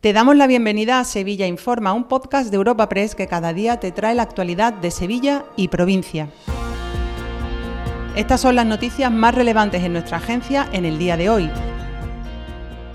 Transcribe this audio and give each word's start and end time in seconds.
Te 0.00 0.14
damos 0.14 0.34
la 0.34 0.46
bienvenida 0.46 0.98
a 0.98 1.04
Sevilla 1.04 1.46
Informa, 1.46 1.92
un 1.92 2.04
podcast 2.04 2.50
de 2.50 2.56
Europa 2.56 2.88
Press 2.88 3.14
que 3.14 3.26
cada 3.26 3.52
día 3.52 3.80
te 3.80 3.92
trae 3.92 4.14
la 4.14 4.22
actualidad 4.22 4.72
de 4.72 4.90
Sevilla 4.90 5.44
y 5.58 5.68
provincia. 5.68 6.30
Estas 8.16 8.40
son 8.40 8.56
las 8.56 8.64
noticias 8.64 9.12
más 9.12 9.34
relevantes 9.34 9.82
en 9.82 9.92
nuestra 9.92 10.16
agencia 10.16 10.66
en 10.72 10.86
el 10.86 10.98
día 10.98 11.18
de 11.18 11.28
hoy. 11.28 11.50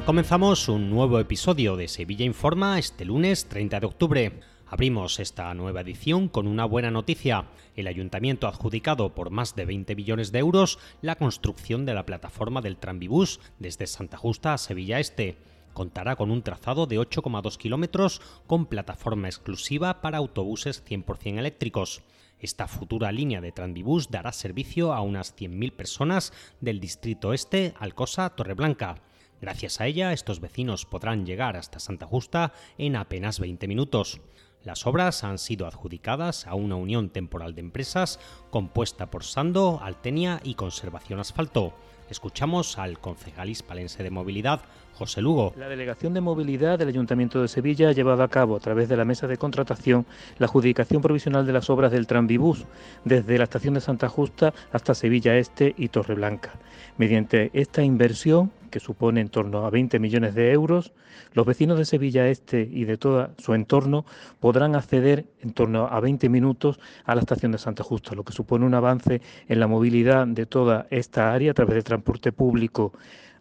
Comenzamos 0.08 0.68
un 0.68 0.90
nuevo 0.90 1.20
episodio 1.20 1.76
de 1.76 1.90
Sevilla 1.90 2.26
Informa 2.26 2.80
este 2.80 3.06
lunes 3.06 3.46
30 3.50 3.82
de 3.82 3.86
octubre. 3.86 4.40
Abrimos 4.66 5.20
esta 5.20 5.54
nueva 5.54 5.82
edición 5.82 6.28
con 6.28 6.48
una 6.48 6.66
buena 6.66 6.90
noticia. 6.90 7.46
El 7.76 7.86
ayuntamiento 7.86 8.48
ha 8.48 8.50
adjudicado 8.50 9.14
por 9.14 9.30
más 9.30 9.56
de 9.56 9.66
20 9.66 9.96
millones 9.96 10.32
de 10.32 10.40
euros 10.40 10.80
la 11.04 11.18
construcción 11.18 11.86
de 11.86 11.94
la 11.94 12.08
plataforma 12.08 12.62
del 12.62 12.78
Tranvibús 12.78 13.42
desde 13.60 13.86
Santa 13.86 14.18
Justa 14.18 14.56
a 14.56 14.58
Sevilla 14.58 15.00
Este 15.00 15.38
contará 15.76 16.16
con 16.16 16.32
un 16.32 16.42
trazado 16.42 16.88
de 16.88 16.98
8,2 16.98 17.58
kilómetros 17.58 18.22
con 18.48 18.66
plataforma 18.66 19.28
exclusiva 19.28 20.02
para 20.02 20.18
autobuses 20.18 20.84
100% 20.84 21.38
eléctricos. 21.38 22.02
Esta 22.40 22.68
futura 22.68 23.12
línea 23.12 23.42
de 23.42 23.52
Tranvibús 23.52 24.10
dará 24.10 24.32
servicio 24.32 24.94
a 24.94 25.02
unas 25.02 25.36
100.000 25.36 25.72
personas 25.74 26.34
del 26.62 26.80
distrito 26.80 27.34
este, 27.34 27.76
Alcosa, 27.80 28.32
Torreblanca. 28.32 29.02
Gracias 29.42 29.80
a 29.80 29.86
ella, 29.86 30.14
estos 30.14 30.40
vecinos 30.40 30.86
podrán 30.86 31.26
llegar 31.26 31.58
hasta 31.58 31.80
Santa 31.80 32.08
Justa 32.08 32.54
en 32.78 32.96
apenas 32.96 33.40
20 33.40 33.68
minutos. 33.68 34.22
Las 34.64 34.88
obras 34.88 35.24
han 35.24 35.38
sido 35.38 35.68
adjudicadas 35.68 36.48
a 36.48 36.56
una 36.56 36.76
unión 36.76 37.10
temporal 37.10 37.54
de 37.54 37.62
empresas 37.62 38.20
compuesta 38.50 39.12
por 39.12 39.24
Sando, 39.24 39.80
Altenia 39.84 40.40
y 40.44 40.56
Conservación 40.56 41.20
Asfalto. 41.20 41.76
Escuchamos 42.10 42.78
al 42.78 43.00
concejal 43.00 43.50
hispalense 43.50 44.02
de 44.02 44.10
movilidad, 44.10 44.62
José 44.96 45.22
Lugo. 45.22 45.54
La 45.58 45.68
Delegación 45.68 46.14
de 46.14 46.22
Movilidad 46.22 46.80
del 46.80 46.88
Ayuntamiento 46.88 47.42
de 47.42 47.50
Sevilla 47.50 47.90
ha 47.90 47.92
llevado 47.92 48.24
a 48.24 48.30
cabo, 48.30 48.56
a 48.56 48.60
través 48.60 48.88
de 48.88 48.96
la 48.96 49.04
mesa 49.04 49.28
de 49.28 49.38
contratación, 49.38 50.06
la 50.40 50.46
adjudicación 50.46 51.02
provisional 51.02 51.46
de 51.46 51.54
las 51.54 51.70
obras 51.70 51.92
del 51.92 52.08
Tranvibús, 52.08 52.66
desde 53.04 53.38
la 53.38 53.44
estación 53.44 53.74
de 53.74 53.82
Santa 53.82 54.08
Justa 54.08 54.54
hasta 54.72 54.96
Sevilla 54.96 55.38
Este 55.38 55.76
y 55.78 55.90
Torreblanca. 55.90 56.54
Mediante 56.98 57.52
esta 57.54 57.84
inversión, 57.84 58.52
que 58.72 58.80
supone 58.80 59.22
en 59.22 59.30
torno 59.30 59.66
a 59.66 59.70
20 59.70 60.00
millones 60.00 60.34
de 60.34 60.52
euros, 60.52 60.94
los 61.34 61.46
vecinos 61.46 61.78
de 61.78 61.86
Sevilla 61.86 62.28
Este 62.28 62.62
y 62.62 62.86
de 62.86 62.98
todo 62.98 63.30
su 63.38 63.54
entorno 63.54 64.06
podrán 64.40 64.76
acceder 64.76 65.26
en 65.42 65.54
torno 65.54 65.88
a 65.88 66.00
20 66.00 66.30
minutos 66.30 66.80
a 67.04 67.16
la 67.16 67.22
estación 67.22 67.52
de 67.52 67.58
Santa 67.58 67.84
Justa, 67.84 68.16
lo 68.16 68.24
que 68.24 68.34
supone 68.34 68.66
un 68.66 68.74
avance 68.74 69.22
en 69.48 69.60
la 69.60 69.68
movilidad 69.68 70.26
de 70.28 70.46
toda 70.46 70.88
esta 70.90 71.34
área 71.34 71.52
a 71.52 71.54
través 71.54 71.76
del 71.76 71.84
transporte 71.84 72.32
público 72.32 72.94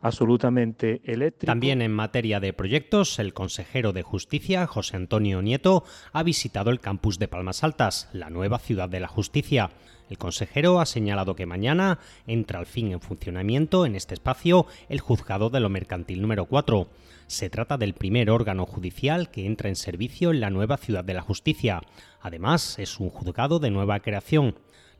absolutamente 0.05 1.00
eléctrico. 1.05 1.50
También 1.50 1.80
en 1.80 1.91
materia 1.91 2.38
de 2.38 2.52
proyectos, 2.52 3.19
el 3.19 3.33
consejero 3.33 3.92
de 3.94 4.02
Justicia, 4.02 4.66
José 4.66 4.97
Antonio 4.97 5.41
Nieto, 5.41 5.84
ha 6.12 6.22
visitado 6.22 6.70
el 6.70 6.80
campus 6.80 7.19
de 7.19 7.27
Palmas 7.27 7.64
Altas, 7.64 8.10
la 8.12 8.28
nueva 8.28 8.58
ciudad 8.58 8.88
de 8.88 9.00
la 9.00 9.08
justicia. 9.08 9.70
El 10.10 10.19
consejero 10.19 10.80
ha 10.80 10.86
señalado 10.86 11.34
que 11.34 11.47
mañana 11.47 11.98
entra 12.27 12.58
al 12.58 12.66
fin 12.66 12.92
en 12.92 13.00
funcionamiento 13.00 13.86
en 13.86 13.94
este 13.94 14.12
espacio 14.12 14.66
el 14.91 15.00
juzgado 15.00 15.48
de 15.48 15.60
lo 15.60 15.70
mercantil 15.70 16.20
número 16.20 16.44
4. 16.44 16.86
Se 17.27 17.48
trata 17.48 17.78
del 17.78 17.94
primer 17.94 18.30
órgano 18.30 18.66
judicial 18.66 19.30
que 19.30 19.47
entra 19.47 19.70
en 19.70 19.77
servicio 19.77 20.30
en 20.30 20.41
la 20.41 20.50
nueva 20.50 20.77
ciudad 20.77 21.05
de 21.05 21.14
la 21.14 21.22
justicia. 21.22 21.80
Además, 22.20 22.78
es 22.78 23.00
un 23.00 23.08
juzgado 23.08 23.58
de 23.58 23.70
nueva 23.70 24.00
creación. 24.00 24.56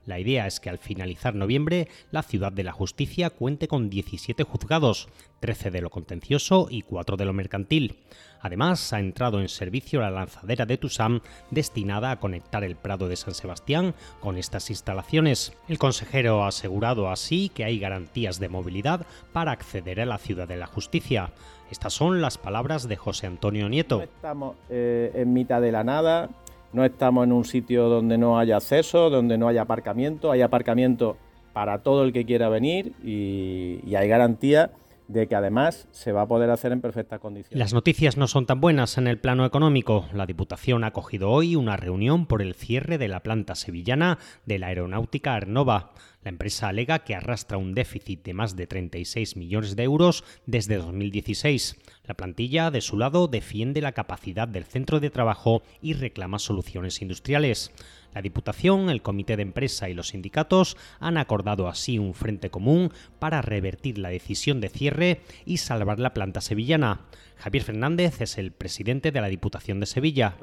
La 0.06 0.19
idea 0.19 0.47
es 0.47 0.60
que 0.60 0.70
al 0.70 0.78
finalizar 0.78 1.34
noviembre 1.34 1.88
la 2.10 2.22
ciudad 2.22 2.52
de 2.52 2.64
la 2.64 2.72
justicia 2.72 3.30
cuente 3.30 3.69
con 3.69 3.88
17 3.88 4.42
juzgados, 4.44 5.08
13 5.41 5.70
de 5.70 5.80
lo 5.80 5.91
contencioso 5.91 6.69
y 6.70 6.83
4 6.83 7.16
de 7.16 7.24
lo 7.24 7.33
mercantil. 7.33 7.98
Además, 8.41 8.92
ha 8.92 9.00
entrado 9.00 9.41
en 9.41 9.48
servicio 9.48 10.00
la 10.00 10.10
lanzadera 10.10 10.66
de 10.66 10.77
Tusam 10.77 11.20
destinada 11.50 12.10
a 12.10 12.20
conectar 12.20 12.62
el 12.62 12.77
Prado 12.77 13.08
de 13.08 13.16
San 13.16 13.34
Sebastián 13.34 13.94
con 14.20 14.36
estas 14.36 14.69
instalaciones. 14.69 15.55
El 15.69 15.78
consejero 15.78 16.44
ha 16.44 16.48
asegurado 16.48 17.09
así 17.09 17.48
que 17.48 17.65
hay 17.65 17.78
garantías 17.78 18.38
de 18.41 18.50
movilidad 18.50 19.06
para 19.32 19.53
acceder 19.53 20.00
a 20.00 20.06
la 20.06 20.19
ciudad 20.19 20.47
de 20.47 20.59
la 20.59 20.66
justicia. 20.66 21.32
Estas 21.71 21.94
son 21.94 22.21
las 22.21 22.36
palabras 22.36 22.86
de 22.86 22.97
José 22.97 23.26
Antonio 23.26 23.69
Nieto. 23.69 24.03
estamos 24.03 24.56
eh, 24.69 25.10
en 25.15 25.32
mitad 25.32 25.62
de 25.62 25.72
la 25.72 25.82
nada, 25.82 26.28
no 26.74 26.84
estamos 26.84 27.24
en 27.24 27.32
un 27.32 27.44
sitio 27.44 27.88
donde 27.88 28.18
no 28.18 28.38
haya 28.38 28.56
acceso, 28.56 29.08
donde 29.08 29.38
no 29.38 29.48
haya 29.48 29.62
aparcamiento, 29.62 30.32
hay 30.32 30.42
aparcamiento 30.42 31.16
para 31.52 31.78
todo 31.78 32.02
el 32.02 32.12
que 32.12 32.26
quiera 32.26 32.48
venir 32.48 32.92
y, 33.02 33.94
hay 33.94 34.08
garantía 34.08 34.72
de 35.06 35.28
que 35.28 35.36
además 35.36 35.86
se 35.92 36.12
va 36.12 36.22
a 36.22 36.26
poder 36.26 36.50
hacer 36.50 36.72
en 36.72 36.80
perfectas 36.80 37.20
condiciones. 37.20 37.58
Las 37.58 37.74
noticias 37.74 38.16
no 38.16 38.26
son 38.26 38.46
tan 38.46 38.60
buenas 38.60 38.98
en 38.98 39.06
el 39.06 39.18
plano 39.18 39.44
económico. 39.44 40.06
La 40.12 40.26
Diputación 40.26 40.82
ha 40.82 40.88
acogido 40.88 41.30
hoy 41.30 41.56
una 41.56 41.76
reunión 41.76 42.26
por 42.26 42.42
el 42.42 42.54
cierre 42.54 42.98
de 42.98 43.06
la 43.06 43.20
planta 43.22 43.54
sevillana 43.54 44.18
de 44.46 44.58
la 44.58 44.68
aeronáutica 44.68 45.34
Arnova. 45.34 45.92
La 46.24 46.30
empresa 46.30 46.68
alega 46.68 47.00
que 47.00 47.14
arrastra 47.14 47.58
un 47.58 47.74
déficit 47.74 48.24
de 48.24 48.32
más 48.32 48.56
de 48.56 48.66
36 48.66 49.36
millones 49.36 49.76
de 49.76 49.82
euros 49.82 50.24
desde 50.46 50.78
2016. 50.78 51.76
La 52.04 52.14
plantilla, 52.14 52.70
de 52.70 52.80
su 52.80 52.96
lado, 52.96 53.28
defiende 53.28 53.82
la 53.82 53.92
capacidad 53.92 54.48
del 54.48 54.64
centro 54.64 55.00
de 55.00 55.10
trabajo 55.10 55.62
y 55.82 55.92
reclama 55.92 56.38
soluciones 56.38 57.02
industriales. 57.02 57.72
La 58.14 58.22
Diputación, 58.22 58.88
el 58.88 59.02
Comité 59.02 59.36
de 59.36 59.42
Empresa 59.42 59.90
y 59.90 59.94
los 59.94 60.08
sindicatos 60.08 60.78
han 60.98 61.18
acordado 61.18 61.68
así 61.68 61.98
un 61.98 62.14
frente 62.14 62.48
común 62.48 62.91
para 63.18 63.42
revertir 63.42 63.98
la 63.98 64.08
decisión 64.08 64.62
de 64.62 64.70
cierre 64.70 65.20
y 65.44 65.58
salvar 65.58 66.00
la 66.00 66.14
planta 66.14 66.41
sevillana. 66.41 67.02
Javier 67.36 67.64
Fernández 67.64 68.22
es 68.22 68.38
el 68.38 68.50
presidente 68.50 69.12
de 69.12 69.20
la 69.20 69.28
Diputación 69.28 69.78
de 69.78 69.86
Sevilla 69.86 70.36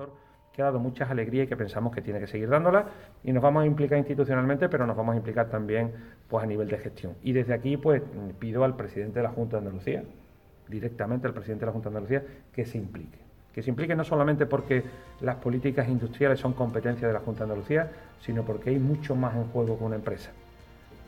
que 0.54 0.62
ha 0.62 0.66
dado 0.66 0.80
muchas 0.80 1.10
alegrías 1.10 1.46
y 1.46 1.48
que 1.48 1.56
pensamos 1.56 1.94
que 1.94 2.02
tiene 2.02 2.20
que 2.20 2.28
seguir 2.28 2.50
dándolas 2.50 2.86
y 3.24 3.32
nos 3.32 3.42
vamos 3.42 3.64
a 3.64 3.66
implicar 3.66 3.98
institucionalmente, 3.98 4.68
pero 4.70 4.86
nos 4.86 4.98
vamos 4.98 5.14
a 5.14 5.18
implicar 5.18 5.50
también 5.50 5.92
pues 6.28 6.44
a 6.44 6.48
nivel 6.48 6.68
de 6.68 6.78
gestión. 6.78 7.16
Y 7.24 7.32
desde 7.32 7.54
aquí 7.54 7.78
pues 7.78 8.02
pido 8.40 8.64
al 8.64 8.76
presidente 8.76 9.20
de 9.20 9.24
la 9.24 9.30
Junta 9.30 9.58
de 9.58 9.68
Andalucía, 9.68 10.04
directamente 10.68 11.28
al 11.28 11.34
presidente 11.34 11.62
de 11.62 11.66
la 11.68 11.72
Junta 11.72 11.90
de 11.90 11.98
Andalucía, 11.98 12.24
que 12.54 12.66
se 12.66 12.78
implique. 12.78 13.20
Que 13.54 13.62
se 13.62 13.70
implique 13.70 13.96
no 13.96 14.04
solamente 14.04 14.46
porque 14.46 14.84
las 15.22 15.36
políticas 15.38 15.88
industriales 15.90 16.40
son 16.40 16.54
competencia 16.54 17.08
de 17.08 17.14
la 17.14 17.20
Junta 17.20 17.40
de 17.40 17.52
Andalucía, 17.52 17.92
sino 18.22 18.44
porque 18.44 18.70
hay 18.72 18.80
mucho 18.80 19.16
más 19.16 19.36
en 19.36 19.46
juego 19.48 19.78
con 19.78 19.88
una 19.88 19.98
empresa. 19.98 20.32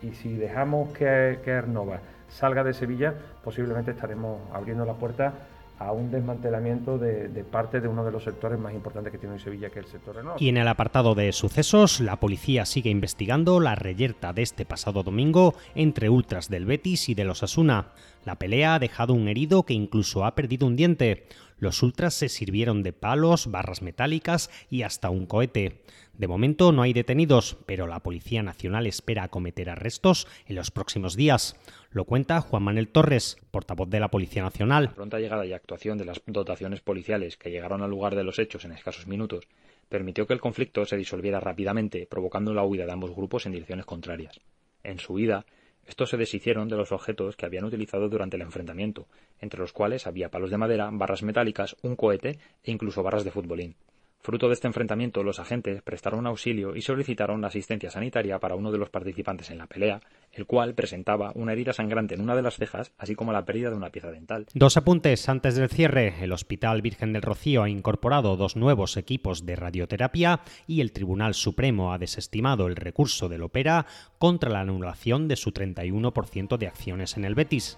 Y 0.02 0.12
si 0.12 0.36
dejamos 0.36 0.90
que, 0.94 1.40
que 1.44 1.52
Arnova 1.54 2.00
salga 2.30 2.64
de 2.64 2.74
Sevilla, 2.74 3.14
posiblemente 3.44 3.92
estaremos 3.92 4.42
abriendo 4.54 4.86
la 4.86 4.94
puerta 4.94 5.34
a 5.80 5.92
un 5.92 6.12
desmantelamiento 6.12 6.98
de, 6.98 7.44
parte 7.50 7.82
de 7.82 7.88
uno 7.88 8.06
de 8.06 8.12
los 8.12 8.24
sectores 8.24 8.60
más 8.60 8.74
importantes 8.74 9.12
que 9.12 9.18
tiene 9.18 9.36
hoy 9.36 9.42
Sevilla, 9.42 9.70
que 9.70 9.80
es 9.80 9.86
el 9.86 9.92
sector 9.92 10.16
renovable. 10.16 10.44
Y 10.44 10.50
en 10.50 10.58
el 10.58 10.68
apartado 10.68 11.16
de 11.16 11.32
sucesos, 11.32 12.00
la 12.00 12.20
policía 12.20 12.66
sigue 12.66 12.90
investigando 12.90 13.60
la 13.60 13.76
reyerta 13.76 14.34
de 14.34 14.44
este 14.44 14.66
pasado 14.66 15.04
domingo 15.04 15.56
entre 15.76 16.10
ultras 16.10 16.50
del 16.50 16.66
Betis 16.66 17.10
y 17.10 17.16
de 17.16 17.26
los 17.26 17.44
Asuna. 17.44 17.88
La 18.24 18.36
pelea 18.36 18.76
ha 18.76 18.80
dejado 18.80 19.14
un 19.14 19.28
herido 19.28 19.64
que 19.64 19.74
incluso 19.74 20.26
ha 20.26 20.36
perdido 20.36 20.68
un 20.68 20.76
diente. 20.76 21.28
Los 21.58 21.84
ultras 21.84 22.14
se 22.14 22.30
sirvieron 22.30 22.84
de 22.84 22.94
palos, 22.94 23.50
barras 23.52 23.82
metálicas 23.82 24.50
y 24.70 24.84
hasta 24.84 25.10
un 25.10 25.26
cohete. 25.26 25.82
De 26.14 26.28
momento 26.28 26.72
no 26.72 26.84
hay 26.84 26.94
detenidos, 26.94 27.58
pero 27.66 27.88
la 27.88 28.02
Policía 28.02 28.44
Nacional 28.44 28.86
espera 28.86 29.24
acometer 29.24 29.70
arrestos 29.70 30.28
en 30.46 30.56
los 30.56 30.70
próximos 30.70 31.16
días. 31.16 31.56
Lo 31.90 32.06
cuenta 32.06 32.42
Juan 32.42 32.64
Manuel 32.64 32.88
Torres, 32.88 33.38
portavoz 33.52 33.90
de 33.90 34.00
la 34.00 34.10
Policía 34.10 34.44
Nacional. 34.44 34.86
La 34.86 34.96
pronta 34.96 35.20
llegada 35.20 35.46
y 35.46 35.54
actuación 35.54 35.98
de 35.98 36.06
las 36.06 36.22
dotaciones 36.28 36.82
policiales 36.82 37.38
que 37.38 37.50
llegaron 37.50 37.82
al 37.82 37.90
lugar 37.90 38.16
de 38.16 38.24
los 38.24 38.40
hechos 38.40 38.66
en 38.66 38.74
escasos 38.74 39.08
minutos 39.08 39.48
permitió 39.94 40.26
que 40.26 40.34
el 40.34 40.42
conflicto 40.42 40.86
se 40.86 40.98
disolviera 40.98 41.40
rápidamente, 41.40 42.08
provocando 42.10 42.52
la 42.54 42.64
huida 42.64 42.88
de 42.88 42.92
ambos 42.92 43.16
grupos 43.16 43.46
en 43.46 43.52
direcciones 43.52 43.86
contrarias. 43.86 44.40
En 44.84 44.98
su 44.98 45.14
huida, 45.14 45.46
estos 45.88 46.10
se 46.10 46.18
deshicieron 46.18 46.70
de 46.70 46.78
los 46.78 46.92
objetos 46.92 47.36
que 47.36 47.46
habían 47.46 47.66
utilizado 47.66 48.10
durante 48.10 48.38
el 48.38 48.42
enfrentamiento, 48.42 49.08
entre 49.42 49.60
los 49.60 49.74
cuales 49.74 50.08
había 50.08 50.32
palos 50.32 50.50
de 50.50 50.58
madera, 50.58 50.90
barras 50.92 51.24
metálicas, 51.24 51.76
un 51.82 51.96
cohete 51.96 52.40
e 52.64 52.72
incluso 52.72 53.04
barras 53.04 53.24
de 53.24 53.32
futbolín. 53.32 53.76
Fruto 54.24 54.48
de 54.48 54.54
este 54.54 54.68
enfrentamiento, 54.68 55.22
los 55.22 55.40
agentes 55.40 55.82
prestaron 55.82 56.26
auxilio 56.28 56.78
y 56.78 56.82
solicitaron 56.82 57.44
asistencia 57.44 57.92
sanitaria 57.92 58.40
para 58.40 58.56
uno 58.56 58.72
de 58.72 58.78
los 58.78 58.90
participantes 58.90 59.52
en 59.52 59.58
la 59.58 59.68
pelea, 59.68 60.00
el 60.32 60.46
cual 60.46 60.76
presentaba 60.76 61.34
una 61.36 61.52
herida 61.52 61.74
sangrante 61.74 62.16
en 62.16 62.22
una 62.22 62.34
de 62.34 62.42
las 62.42 62.56
cejas, 62.56 62.94
así 62.98 63.16
como 63.16 63.34
la 63.34 63.44
pérdida 63.44 63.70
de 63.70 63.76
una 63.76 63.90
pieza 63.90 64.12
dental. 64.12 64.46
Dos 64.54 64.78
apuntes 64.78 65.28
antes 65.28 65.56
del 65.56 65.68
cierre. 65.68 66.16
El 66.22 66.32
Hospital 66.32 66.82
Virgen 66.82 67.12
del 67.12 67.22
Rocío 67.22 67.64
ha 67.64 67.70
incorporado 67.70 68.38
dos 68.38 68.56
nuevos 68.56 68.96
equipos 68.96 69.46
de 69.46 69.58
radioterapia 69.58 70.40
y 70.68 70.80
el 70.80 70.94
Tribunal 70.94 71.34
Supremo 71.34 71.92
ha 71.92 71.98
desestimado 71.98 72.68
el 72.68 72.78
recurso 72.78 73.28
del 73.28 73.44
Opera 73.44 73.88
contra 74.20 74.50
la 74.50 74.62
anulación 74.62 75.28
de 75.28 75.36
su 75.36 75.52
31% 75.52 76.58
de 76.58 76.68
acciones 76.68 77.18
en 77.18 77.26
el 77.26 77.36
Betis. 77.36 77.78